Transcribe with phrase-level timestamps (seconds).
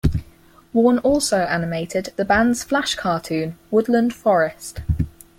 [0.73, 4.79] Warne also animated the band's flash cartoon, "Woodland Forest".